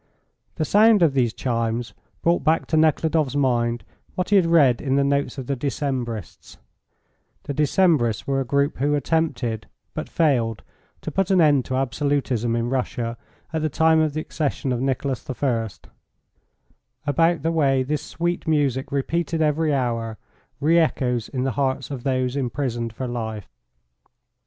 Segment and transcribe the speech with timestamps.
[0.55, 1.93] The sound of these chimes
[2.23, 3.83] brought back to Nekhludoff's mind
[4.15, 6.57] what he had read in the notes of the Decembrists
[7.43, 10.63] [the Decembrists were a group who attempted, but failed,
[11.01, 13.15] to put an end to absolutism in Russia
[13.53, 15.85] at the time of the accession of Nicholas the First]
[17.05, 20.17] about the way this sweet music repeated every hour
[20.59, 23.51] re echoes in the hearts of those imprisoned for life.